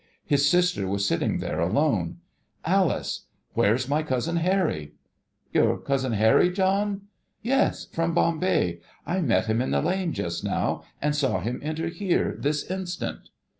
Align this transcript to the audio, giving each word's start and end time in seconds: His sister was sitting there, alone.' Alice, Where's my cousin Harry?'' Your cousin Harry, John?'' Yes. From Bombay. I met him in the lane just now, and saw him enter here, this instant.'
His 0.25 0.49
sister 0.49 0.87
was 0.87 1.07
sitting 1.07 1.37
there, 1.37 1.59
alone.' 1.59 2.21
Alice, 2.65 3.27
Where's 3.53 3.87
my 3.87 4.01
cousin 4.01 4.37
Harry?'' 4.37 4.93
Your 5.53 5.77
cousin 5.77 6.13
Harry, 6.13 6.49
John?'' 6.49 7.01
Yes. 7.59 7.85
From 7.85 8.15
Bombay. 8.15 8.79
I 9.05 9.21
met 9.21 9.45
him 9.45 9.61
in 9.61 9.69
the 9.69 9.79
lane 9.83 10.11
just 10.11 10.43
now, 10.43 10.81
and 11.03 11.15
saw 11.15 11.39
him 11.39 11.59
enter 11.61 11.89
here, 11.89 12.35
this 12.39 12.63
instant.' 12.63 13.29